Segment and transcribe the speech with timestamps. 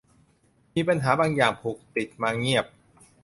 [0.73, 2.65] มีปัญหาบางอย่างผูกติดมาเงียบ